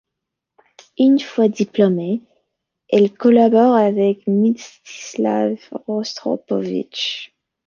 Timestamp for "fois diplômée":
1.19-2.23